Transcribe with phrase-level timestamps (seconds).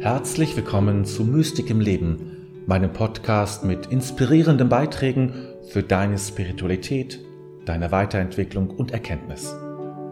[0.00, 5.34] Herzlich willkommen zu Mystik im Leben, meinem Podcast mit inspirierenden Beiträgen
[5.68, 7.20] für deine Spiritualität,
[7.66, 9.54] deine Weiterentwicklung und Erkenntnis.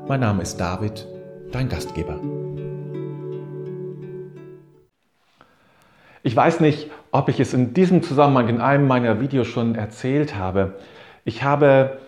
[0.06, 1.06] Mein Name ist David,
[1.52, 2.20] dein Gastgeber.
[6.22, 10.36] Ich weiß nicht, ob ich es in diesem Zusammenhang in einem meiner Videos schon erzählt
[10.36, 10.74] habe.
[11.24, 11.98] Ich habe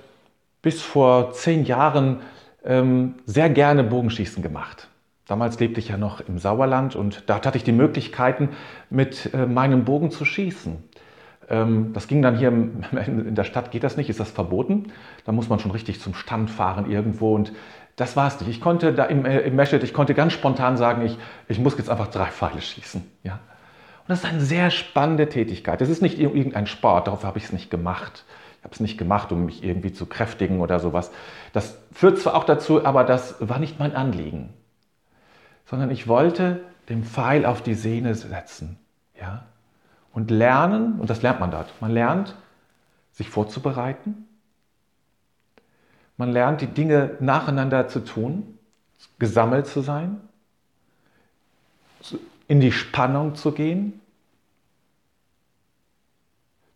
[0.61, 2.21] bis vor zehn Jahren
[2.63, 4.90] ähm, sehr gerne Bogenschießen gemacht.
[5.31, 8.49] Damals lebte ich ja noch im Sauerland und dort hatte ich die Möglichkeiten,
[8.91, 10.83] mit äh, meinem Bogen zu schießen.
[11.49, 12.49] Ähm, das ging dann hier
[13.07, 14.89] in der Stadt, geht das nicht, ist das verboten.
[15.25, 17.53] Da muss man schon richtig zum Stand fahren irgendwo und
[17.95, 18.51] das war es nicht.
[18.51, 21.17] Ich konnte da im, äh, im Mesched, ich konnte ganz spontan sagen, ich,
[21.47, 23.09] ich muss jetzt einfach drei Pfeile schießen.
[23.23, 23.39] Ja?
[24.09, 25.81] das ist eine sehr spannende Tätigkeit.
[25.81, 28.25] Das ist nicht irgendein Sport, darauf habe ich es nicht gemacht.
[28.59, 31.13] Ich habe es nicht gemacht, um mich irgendwie zu kräftigen oder sowas.
[31.53, 34.53] Das führt zwar auch dazu, aber das war nicht mein Anliegen.
[35.71, 38.77] Sondern ich wollte den Pfeil auf die Sehne setzen.
[39.19, 39.45] Ja?
[40.13, 42.35] Und lernen, und das lernt man dort, man lernt,
[43.13, 44.27] sich vorzubereiten.
[46.17, 48.59] Man lernt, die Dinge nacheinander zu tun,
[49.21, 50.21] gesammelt zu sein,
[52.49, 54.01] in die Spannung zu gehen,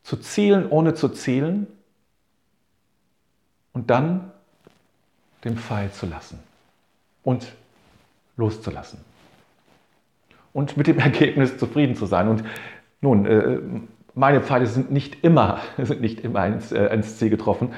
[0.05, 1.67] zu zielen, ohne zu zielen
[3.73, 4.31] und dann
[5.43, 6.39] den Pfeil zu lassen
[7.25, 7.53] und
[8.37, 8.99] loszulassen
[10.55, 12.29] und mit dem Ergebnis zufrieden zu sein.
[12.29, 12.45] Und
[13.03, 13.59] nun, äh,
[14.15, 17.75] meine Pfeile sind nicht immer, sind nicht immer ins, äh, ins Ziel getroffen.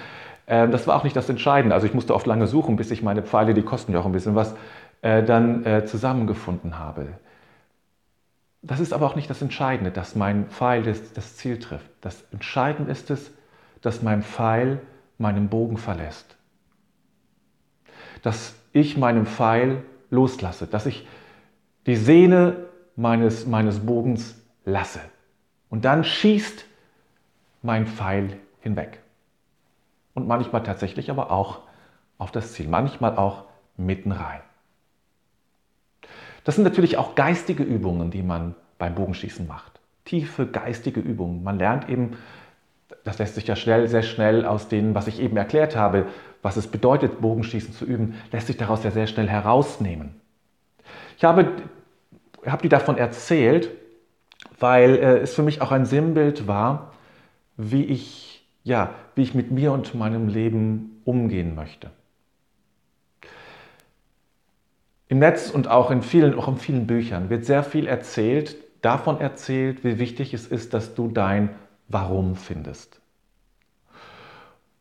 [0.46, 1.74] Ähm, das war auch nicht das Entscheidende.
[1.74, 4.12] Also ich musste oft lange suchen, bis ich meine Pfeile, die kosten ja auch ein
[4.12, 4.54] bisschen was,
[5.02, 7.08] äh, dann zusammengefunden habe.
[8.62, 11.88] Das ist aber auch nicht das Entscheidende, dass mein Pfeil das, das Ziel trifft.
[12.00, 13.30] Das Entscheidende ist es,
[13.80, 14.80] dass mein Pfeil
[15.18, 16.36] meinen Bogen verlässt.
[18.22, 21.06] Dass ich meinen Pfeil loslasse, dass ich
[21.86, 25.00] die Sehne meines, meines Bogens lasse.
[25.69, 26.64] Und dann schießt
[27.62, 29.00] mein Pfeil hinweg.
[30.14, 31.60] Und manchmal tatsächlich aber auch
[32.19, 33.44] auf das Ziel, manchmal auch
[33.76, 34.41] mitten rein.
[36.44, 39.81] Das sind natürlich auch geistige Übungen, die man beim Bogenschießen macht.
[40.04, 41.42] Tiefe geistige Übungen.
[41.42, 42.16] Man lernt eben,
[43.06, 46.06] das lässt sich ja schnell, sehr schnell aus dem, was ich eben erklärt habe,
[46.43, 50.21] was es bedeutet, Bogenschießen zu üben, lässt sich daraus ja sehr schnell herausnehmen.
[51.17, 51.53] Ich habe,
[52.44, 53.71] habe die davon erzählt,
[54.59, 56.94] weil äh, es für mich auch ein Sinnbild war,
[57.56, 61.91] wie ich, ja, wie ich mit mir und meinem Leben umgehen möchte.
[65.06, 69.21] Im Netz und auch in vielen, auch in vielen Büchern wird sehr viel erzählt, davon
[69.21, 71.50] erzählt, wie wichtig es ist, dass du dein
[71.88, 73.00] Warum findest.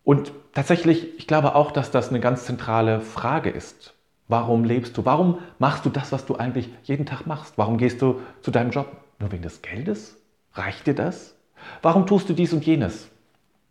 [0.04, 3.94] Und tatsächlich, ich glaube auch, dass das eine ganz zentrale Frage ist.
[4.28, 5.06] Warum lebst du?
[5.06, 7.58] Warum machst du das, was du eigentlich jeden Tag machst?
[7.58, 8.88] Warum gehst du zu deinem Job?
[9.20, 10.18] Nur wegen des Geldes?
[10.54, 11.36] Reicht dir das?
[11.82, 13.10] Warum tust du dies und jenes?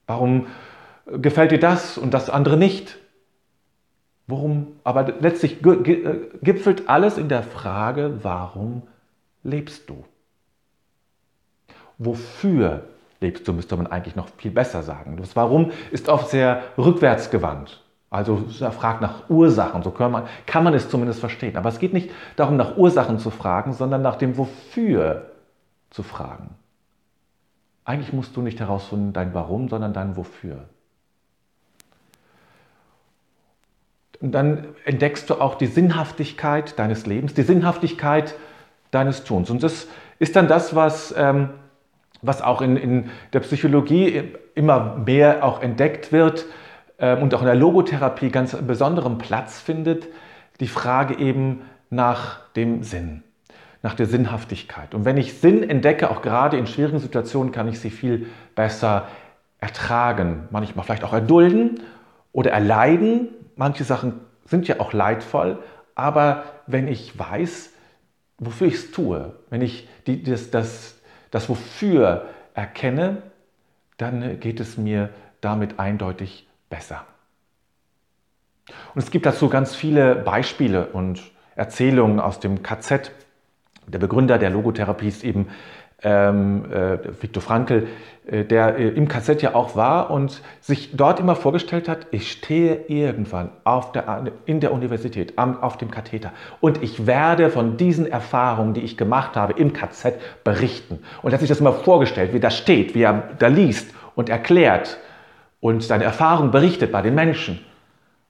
[0.07, 0.47] Warum
[1.07, 2.99] gefällt dir das und das andere nicht?
[4.27, 8.83] Worum, aber letztlich äh, gipfelt alles in der Frage, warum
[9.43, 10.05] lebst du?
[11.99, 12.89] Wofür
[13.25, 15.17] lebst du, müsste man eigentlich noch viel besser sagen.
[15.17, 17.81] Das Warum ist oft sehr rückwärtsgewandt.
[18.11, 21.57] Also er fragt nach Ursachen, so kann man, kann man es zumindest verstehen.
[21.57, 25.33] Aber es geht nicht darum, nach Ursachen zu fragen, sondern nach dem Wofür
[25.91, 26.51] zu fragen.
[27.85, 30.69] Eigentlich musst du nicht herausfinden dein Warum, sondern dein Wofür.
[34.21, 38.37] Und dann entdeckst du auch die Sinnhaftigkeit deines Lebens, die Sinnhaftigkeit
[38.91, 39.51] deines Tuns.
[39.51, 41.51] Und das ist dann das, was, ähm,
[42.25, 46.47] was auch in, in der Psychologie immer mehr auch entdeckt wird
[46.99, 50.09] ähm, und auch in der Logotherapie ganz besonderen Platz findet,
[50.61, 53.23] die Frage eben nach dem Sinn,
[53.83, 54.95] nach der Sinnhaftigkeit.
[54.95, 59.09] Und wenn ich Sinn entdecke, auch gerade in schwierigen Situationen, kann ich sie viel besser
[59.59, 61.81] ertragen, manchmal vielleicht auch erdulden
[62.33, 65.59] oder erleiden, manche Sachen sind ja auch leidvoll,
[65.95, 67.71] aber wenn ich weiß,
[68.39, 71.01] wofür ich es tue, wenn ich die, das, das,
[71.35, 73.21] das Wofür erkenne,
[73.97, 75.11] dann geht es mir
[75.41, 77.05] damit eindeutig besser.
[78.95, 83.11] Und es gibt dazu ganz viele Beispiele und Erzählungen aus dem KZ.
[83.89, 85.49] Der Begründer der Logotherapie ist eben
[86.05, 87.89] ähm, äh, Viktor Frankl,
[88.27, 92.31] äh, der äh, im KZ ja auch war und sich dort immer vorgestellt hat, ich
[92.31, 97.77] stehe irgendwann auf der, in der Universität am, auf dem Katheter und ich werde von
[97.77, 100.15] diesen Erfahrungen, die ich gemacht habe im KZ,
[100.45, 101.01] berichten.
[101.23, 104.29] Und er hat sich das immer vorgestellt, wie das steht, wie er da liest und
[104.29, 104.99] erklärt
[105.61, 107.65] und seine Erfahrungen berichtet bei den Menschen.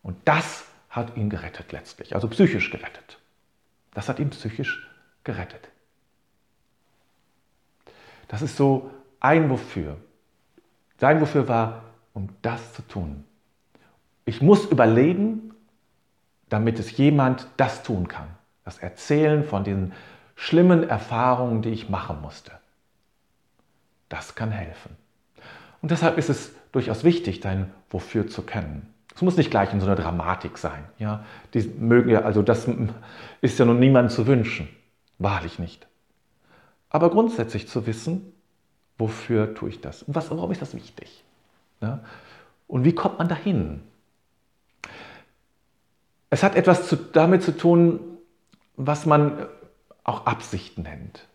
[0.03, 3.19] Und das hat ihn gerettet letztlich, also psychisch gerettet.
[3.94, 4.88] Das hat ihn psychisch
[5.25, 5.69] gerettet.
[8.34, 8.90] Das ist so
[9.20, 9.96] ein Wofür.
[10.98, 11.84] Sein Wofür war,
[12.14, 13.22] um das zu tun.
[14.25, 15.54] Ich muss überleben,
[16.48, 18.26] damit es jemand das tun kann.
[18.64, 19.92] Das Erzählen von den
[20.34, 22.50] schlimmen Erfahrungen, die ich machen musste.
[24.08, 24.96] Das kann helfen.
[25.81, 28.92] Und deshalb ist es durchaus wichtig, dein Wofür zu kennen.
[29.14, 30.82] Es muss nicht gleich in so einer Dramatik sein.
[30.98, 31.25] Ja?
[31.54, 32.69] Die mögen ja, also das
[33.42, 34.69] ist ja nun niemandem zu wünschen.
[35.20, 35.86] Wahrlich nicht.
[36.94, 38.32] Aber grundsätzlich zu wissen,
[38.99, 40.05] wofür tue ich das?
[40.05, 41.25] Und was, warum ist das wichtig?
[41.81, 42.05] Ja?
[42.69, 43.81] Und wie kommt man dahin?
[46.31, 47.99] Es hat etwas zu, damit zu tun,
[48.76, 49.44] was man
[50.05, 51.26] auch Absicht nennt.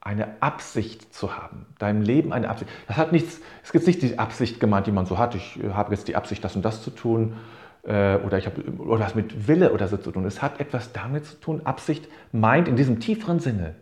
[0.00, 2.68] Eine Absicht zu haben, deinem Leben eine Absicht.
[2.88, 5.36] Das hat nichts, es gibt nicht die Absicht gemeint, die man so hat.
[5.36, 7.36] Ich habe jetzt die Absicht, das und das zu tun
[7.84, 10.24] äh, oder ich habe oder was mit Wille oder so zu tun.
[10.24, 11.60] Es hat etwas damit zu tun.
[11.64, 13.76] Absicht meint in diesem tieferen Sinne,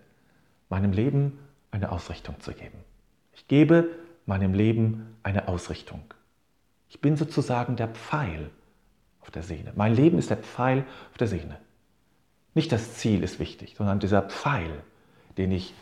[0.69, 1.39] meinem Leben
[1.71, 2.79] eine Ausrichtung zu geben.
[3.33, 3.89] Ich gebe
[4.27, 6.03] meinem Leben eine Ausrichtung.
[6.89, 8.51] Ich bin sozusagen der Pfeil
[9.21, 9.73] auf der Sehne.
[9.77, 11.59] Mein Leben ist der Pfeil auf der Sehne.
[12.55, 14.83] Nicht das Ziel ist wichtig, sondern dieser Pfeil,
[15.37, 15.75] den ich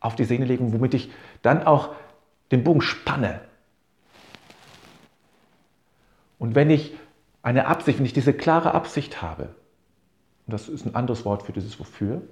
[0.00, 1.10] auf die Sehne lege, womit ich
[1.42, 1.94] dann auch
[2.50, 3.40] den Bogen spanne.
[6.38, 6.92] Und wenn ich
[7.42, 9.54] eine Absicht, wenn ich diese klare Absicht habe,
[10.46, 12.22] und das ist ein anderes Wort für dieses Wofür,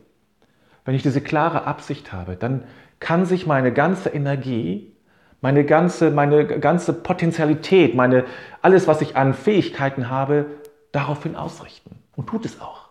[0.91, 2.65] wenn ich diese klare Absicht habe, dann
[2.99, 4.93] kann sich meine ganze Energie,
[5.41, 8.25] meine ganze, meine ganze Potenzialität, meine,
[8.61, 10.47] alles, was ich an Fähigkeiten habe,
[10.91, 11.97] daraufhin ausrichten.
[12.17, 12.89] Und tut es auch.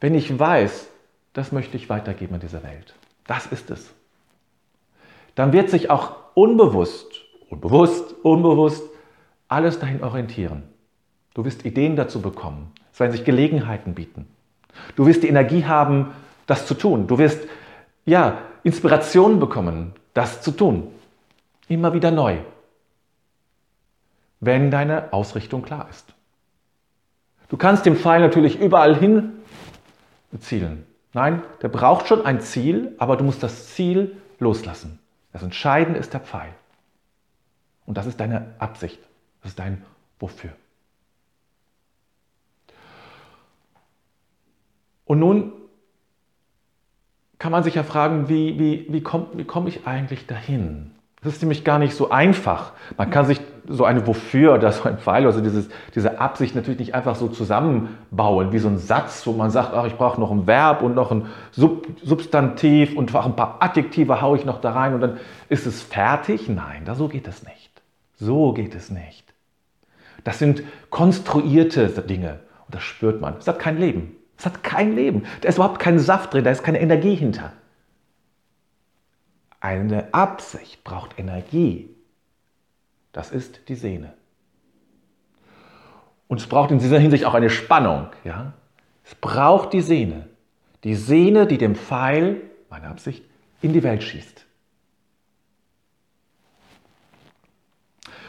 [0.00, 0.88] Wenn ich weiß,
[1.34, 2.96] das möchte ich weitergeben in dieser Welt.
[3.28, 3.94] Das ist es.
[5.36, 7.12] Dann wird sich auch unbewusst,
[7.48, 8.82] unbewusst, unbewusst
[9.46, 10.64] alles dahin orientieren.
[11.34, 12.72] Du wirst Ideen dazu bekommen.
[12.92, 14.26] Es werden sich Gelegenheiten bieten.
[14.96, 16.10] Du wirst die Energie haben,
[16.48, 17.06] das zu tun.
[17.06, 17.46] Du wirst
[18.04, 20.88] ja Inspiration bekommen, das zu tun.
[21.68, 22.38] Immer wieder neu.
[24.40, 26.14] Wenn deine Ausrichtung klar ist.
[27.48, 29.34] Du kannst den Pfeil natürlich überall hin
[30.40, 30.86] zielen.
[31.12, 34.98] Nein, der braucht schon ein Ziel, aber du musst das Ziel loslassen.
[35.32, 36.52] Das Entscheidende ist der Pfeil.
[37.86, 39.00] Und das ist deine Absicht.
[39.42, 39.84] Das ist dein
[40.18, 40.50] Wofür.
[45.04, 45.52] Und nun
[47.38, 50.90] kann man sich ja fragen, wie, wie, wie komme wie komm ich eigentlich dahin?
[51.22, 52.72] Das ist nämlich gar nicht so einfach.
[52.96, 56.78] Man kann sich so eine Wofür oder so ein Pfeil, also dieses, diese Absicht natürlich
[56.78, 60.30] nicht einfach so zusammenbauen, wie so ein Satz, wo man sagt, ach, ich brauche noch
[60.30, 64.60] ein Verb und noch ein Sub Substantiv und auch ein paar Adjektive haue ich noch
[64.60, 65.18] da rein und dann
[65.48, 66.48] ist es fertig.
[66.48, 67.82] Nein, da so geht es nicht.
[68.16, 69.24] So geht es nicht.
[70.24, 73.36] Das sind konstruierte Dinge und das spürt man.
[73.38, 74.17] Es hat kein Leben.
[74.38, 75.26] Es hat kein Leben.
[75.40, 77.52] Da ist überhaupt kein Saft drin, da ist keine Energie hinter.
[79.60, 81.90] Eine Absicht braucht Energie.
[83.12, 84.14] Das ist die Sehne.
[86.28, 88.08] Und es braucht in dieser Hinsicht auch eine Spannung.
[88.22, 88.52] Ja?
[89.04, 90.28] Es braucht die Sehne.
[90.84, 92.40] Die Sehne, die dem Pfeil,
[92.70, 93.24] meine Absicht,
[93.60, 94.46] in die Welt schießt.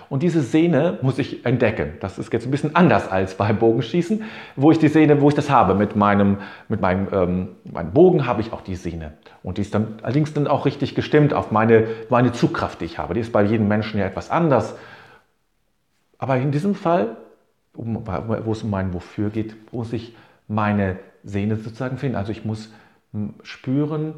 [0.09, 1.93] Und diese Sehne muss ich entdecken.
[1.99, 4.23] Das ist jetzt ein bisschen anders als beim Bogenschießen,
[4.55, 5.75] wo ich die Sehne, wo ich das habe.
[5.75, 9.13] Mit meinem, mit meinem, ähm, meinem Bogen habe ich auch die Sehne.
[9.43, 12.97] Und die ist dann allerdings dann auch richtig gestimmt auf meine, meine Zugkraft, die ich
[12.97, 13.13] habe.
[13.13, 14.75] Die ist bei jedem Menschen ja etwas anders.
[16.17, 17.15] Aber in diesem Fall,
[17.73, 20.15] wo es um mein Wofür geht, muss ich
[20.47, 22.15] meine Sehne sozusagen finden.
[22.15, 22.73] Also ich muss
[23.13, 24.15] hm, spüren,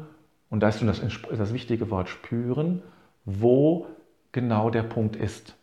[0.48, 1.00] und da ist das,
[1.36, 2.82] das wichtige Wort spüren,
[3.24, 3.86] wo
[4.32, 5.54] genau der Punkt ist.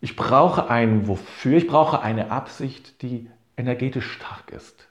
[0.00, 4.88] Ich brauche ein Wofür, ich brauche eine Absicht, die energetisch stark ist.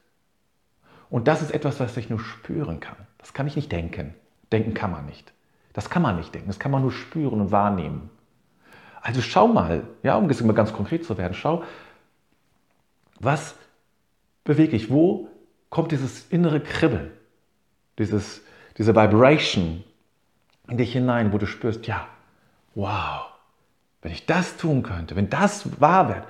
[1.09, 2.97] Und das ist etwas, was ich nur spüren kann.
[3.17, 4.13] Das kann ich nicht denken.
[4.51, 5.31] Denken kann man nicht.
[5.73, 6.47] Das kann man nicht denken.
[6.49, 8.09] Das kann man nur spüren und wahrnehmen.
[9.01, 11.63] Also schau mal, ja, um mal ganz konkret zu werden, schau,
[13.19, 13.55] was
[14.43, 14.89] bewege ich?
[14.89, 15.29] Wo
[15.69, 17.11] kommt dieses innere Kribbeln,
[17.97, 18.41] dieses,
[18.77, 19.83] diese Vibration
[20.67, 22.07] in dich hinein, wo du spürst, ja,
[22.75, 23.27] wow,
[24.07, 26.23] wenn ich das tun könnte, wenn das wahr wird,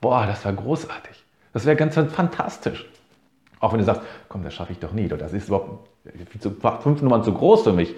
[0.00, 1.24] boah, das wäre großartig.
[1.52, 2.84] Das wäre ganz fantastisch.
[3.60, 5.86] Auch wenn du sagst, komm, das schaffe ich doch nie, oder das ist überhaupt
[6.82, 7.94] fünf Nummern zu groß für mich.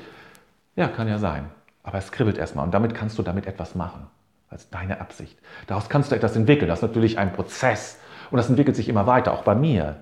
[0.77, 1.49] Ja, kann ja sein.
[1.83, 4.07] Aber es kribbelt erstmal und damit kannst du damit etwas machen.
[4.51, 5.39] Als deine Absicht.
[5.67, 6.69] Daraus kannst du etwas entwickeln.
[6.69, 7.99] Das ist natürlich ein Prozess
[8.31, 9.97] und das entwickelt sich immer weiter, auch bei mir.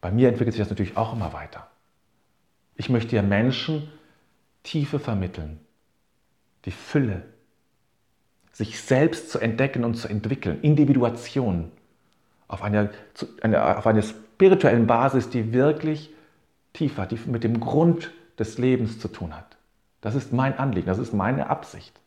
[0.00, 1.66] Bei mir entwickelt sich das natürlich auch immer weiter.
[2.74, 3.92] Ich möchte ja Menschen
[4.62, 5.60] Tiefe vermitteln,
[6.64, 7.24] die Fülle,
[8.58, 10.60] sich selbst zu entdecken und zu entwickeln.
[10.62, 11.70] Individuation
[12.48, 12.90] auf einer,
[13.40, 16.12] eine, auf einer spirituellen Basis, die wirklich
[16.72, 19.56] tiefer, die mit dem Grund des Lebens zu tun hat.
[20.00, 22.00] Das ist mein Anliegen, das ist meine Absicht.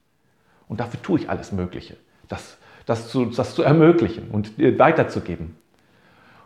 [0.68, 1.96] Und dafür tue ich alles Mögliche,
[2.28, 5.56] das, das, zu, das zu ermöglichen und weiterzugeben.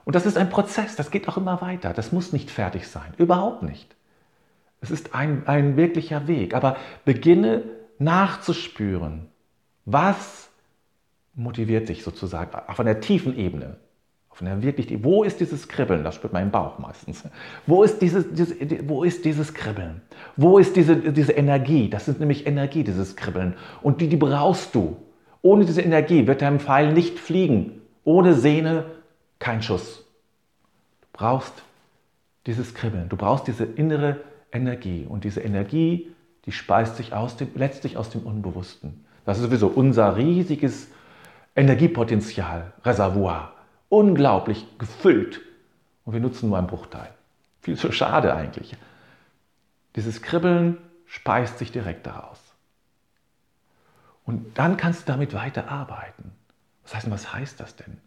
[0.03, 1.93] Und das ist ein Prozess, das geht auch immer weiter.
[1.93, 3.95] Das muss nicht fertig sein, überhaupt nicht.
[4.81, 6.53] Es ist ein, ein wirklicher Weg.
[6.53, 7.63] Aber beginne
[7.97, 9.29] nachzuspüren,
[9.85, 10.49] was
[11.35, 13.77] motiviert dich sozusagen auf einer tiefen Ebene.
[14.29, 16.03] Auf einer wirklich, wo ist dieses Kribbeln?
[16.03, 17.23] Das spürt man im Bauch meistens.
[17.65, 20.01] Wo ist dieses, dieses, wo ist dieses Kribbeln?
[20.35, 21.89] Wo ist diese, diese Energie?
[21.89, 23.53] Das ist nämlich Energie, dieses Kribbeln.
[23.81, 24.97] Und die, die brauchst du.
[25.41, 27.81] Ohne diese Energie wird dein Pfeil nicht fliegen.
[28.03, 28.85] Ohne Sehne
[29.39, 30.03] kein Schuss.
[31.01, 31.63] Du brauchst
[32.45, 33.07] dieses Kribbeln.
[33.07, 34.19] Du brauchst diese innere
[34.51, 35.05] Energie.
[35.07, 36.11] Und diese Energie,
[36.45, 39.05] die speist sich aus dem, letztlich aus dem Unbewussten.
[39.25, 40.87] Das ist sowieso unser riesiges
[41.55, 43.53] Energiepotenzial, Reservoir.
[43.89, 45.41] Unglaublich gefüllt.
[46.05, 47.09] Und wir nutzen nur einen Bruchteil.
[47.61, 48.75] Viel zu schade eigentlich.
[49.95, 52.39] Dieses Kribbeln speist sich direkt daraus.
[54.25, 56.31] Und dann kannst du damit weiterarbeiten.
[56.83, 57.97] Was heißt, was heißt das denn?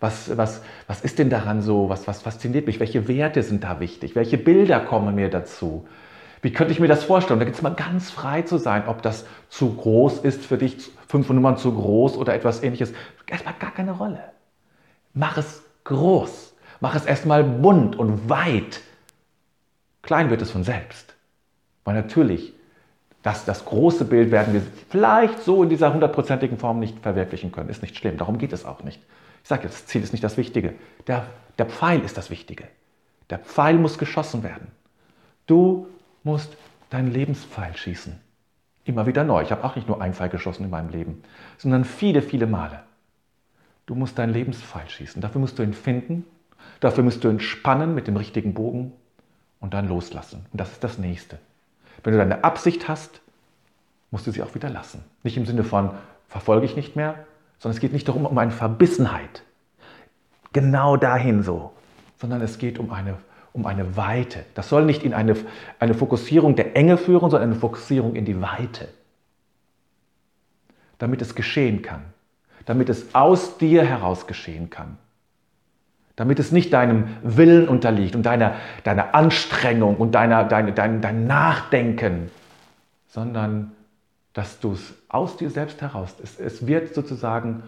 [0.00, 1.88] Was, was, was ist denn daran so?
[1.88, 2.78] Was, was fasziniert mich?
[2.78, 4.14] Welche Werte sind da wichtig?
[4.14, 5.88] Welche Bilder kommen mir dazu?
[6.42, 7.38] Wie könnte ich mir das vorstellen?
[7.38, 10.90] Da gibt es mal ganz frei zu sein, ob das zu groß ist für dich,
[11.08, 12.92] fünf Nummern zu groß oder etwas ähnliches.
[13.26, 14.20] Erstmal gar keine Rolle.
[15.14, 16.54] Mach es groß.
[16.80, 18.80] Mach es erstmal bunt und weit.
[20.02, 21.14] Klein wird es von selbst.
[21.84, 22.52] Weil natürlich,
[23.22, 27.68] das, das große Bild werden wir vielleicht so in dieser hundertprozentigen Form nicht verwirklichen können.
[27.68, 28.16] Ist nicht schlimm.
[28.16, 29.02] Darum geht es auch nicht.
[29.42, 30.74] Ich sage jetzt, das Ziel ist nicht das Wichtige.
[31.06, 31.26] Der,
[31.58, 32.64] der Pfeil ist das Wichtige.
[33.30, 34.68] Der Pfeil muss geschossen werden.
[35.46, 35.88] Du
[36.22, 36.56] musst
[36.90, 38.18] deinen Lebenspfeil schießen.
[38.84, 39.42] Immer wieder neu.
[39.42, 41.22] Ich habe auch nicht nur einen Pfeil geschossen in meinem Leben,
[41.58, 42.80] sondern viele, viele Male.
[43.86, 45.20] Du musst deinen Lebenspfeil schießen.
[45.20, 46.24] Dafür musst du ihn finden.
[46.80, 48.92] Dafür musst du ihn spannen mit dem richtigen Bogen
[49.60, 50.46] und dann loslassen.
[50.52, 51.38] Und das ist das Nächste.
[52.02, 53.20] Wenn du deine Absicht hast,
[54.10, 55.04] musst du sie auch wieder lassen.
[55.22, 55.90] Nicht im Sinne von,
[56.28, 57.26] verfolge ich nicht mehr,
[57.58, 59.42] sondern es geht nicht darum, um eine Verbissenheit.
[60.52, 61.72] Genau dahin so.
[62.18, 63.18] Sondern es geht um eine,
[63.52, 64.44] um eine Weite.
[64.54, 65.36] Das soll nicht in eine,
[65.78, 68.88] eine Fokussierung der Enge führen, sondern eine Fokussierung in die Weite.
[70.98, 72.02] Damit es geschehen kann.
[72.66, 74.98] Damit es aus dir heraus geschehen kann.
[76.16, 81.26] Damit es nicht deinem Willen unterliegt und deiner, deiner Anstrengung und deiner, deine, dein, dein
[81.26, 82.30] Nachdenken,
[83.06, 83.72] sondern
[84.32, 87.64] dass du es aus dir selbst heraus, es, es wird sozusagen,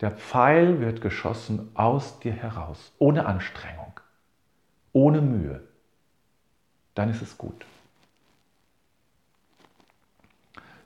[0.00, 3.89] der Pfeil wird geschossen aus dir heraus, ohne Anstrengung,
[4.92, 5.60] ohne Mühe.
[6.94, 7.64] Dann ist es gut.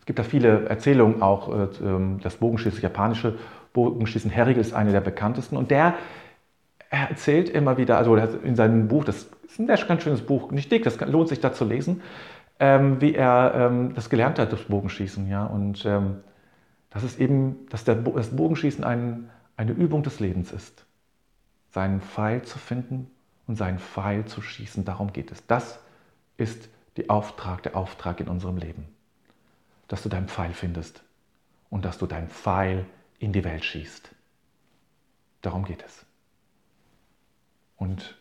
[0.00, 3.38] Es gibt da viele Erzählungen, auch äh, ähm, das Bogenschießen, das japanische
[3.73, 5.56] Bogenschießen, Herrigel ist eine der bekanntesten.
[5.56, 5.94] Und der
[6.90, 10.70] er erzählt immer wieder, also in seinem Buch, das ist ein ganz schönes Buch, nicht
[10.70, 12.02] dick, das lohnt sich da zu lesen,
[12.61, 15.34] ähm, wie er ähm, das gelernt hat, das Bogenschießen.
[15.49, 17.96] Und dass es eben, dass das
[18.37, 20.84] Bogenschießen ein, eine Übung des Lebens ist.
[21.70, 23.11] Seinen Pfeil zu finden
[23.46, 25.46] und seinen Pfeil zu schießen, darum geht es.
[25.46, 25.78] Das
[26.36, 28.86] ist die Auftrag, der Auftrag in unserem Leben.
[29.88, 31.02] Dass du deinen Pfeil findest
[31.70, 32.86] und dass du deinen Pfeil
[33.18, 34.10] in die Welt schießt.
[35.42, 36.06] Darum geht es.
[37.76, 38.16] Und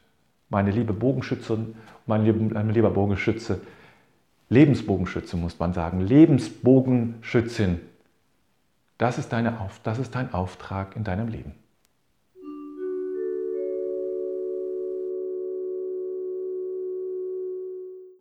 [0.49, 1.75] meine liebe Bogenschützin,
[2.05, 3.61] mein lieber Bogenschütze,
[4.49, 7.79] Lebensbogenschütze muss man sagen, Lebensbogenschützin.
[8.97, 11.55] Das ist, deine, das ist dein Auftrag in deinem Leben.